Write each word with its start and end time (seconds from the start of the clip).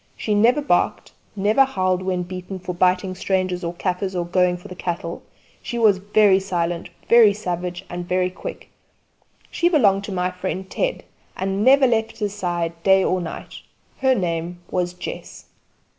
She 0.17 0.33
never 0.33 0.63
barked; 0.63 1.11
never 1.35 1.63
howled 1.63 2.01
when 2.01 2.23
beaten 2.23 2.57
for 2.57 2.73
biting 2.73 3.13
strangers 3.13 3.63
or 3.63 3.75
kaffirs 3.75 4.15
or 4.15 4.25
going 4.25 4.57
for 4.57 4.67
the 4.67 4.73
cattle; 4.73 5.21
she 5.61 5.77
was 5.77 5.99
very 5.99 6.39
silent, 6.39 6.89
very 7.07 7.33
savage, 7.35 7.85
and 7.87 8.07
very 8.09 8.31
quick. 8.31 8.71
She 9.51 9.69
belonged 9.69 10.03
to 10.05 10.11
my 10.11 10.31
friend 10.31 10.67
Ted, 10.67 11.03
and 11.37 11.63
never 11.63 11.85
left 11.85 12.17
his 12.17 12.33
side 12.33 12.81
day 12.81 13.03
or 13.03 13.21
night. 13.21 13.61
Her 13.99 14.15
name 14.15 14.61
was 14.71 14.95
Jess. 14.95 15.45